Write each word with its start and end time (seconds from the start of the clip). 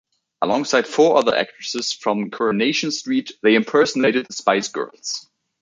Alongside 0.41 0.87
four 0.87 1.17
other 1.17 1.35
actresses 1.35 1.93
from 1.93 2.31
"Coronation 2.31 2.89
Street", 2.89 3.33
they 3.43 3.53
impersonated 3.53 4.25
the 4.25 4.33
Spice 4.33 4.67
Girls. 4.67 5.29